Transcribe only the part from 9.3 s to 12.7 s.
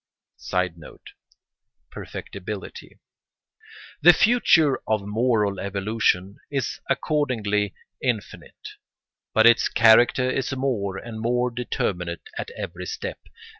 but its character is more and more determinate at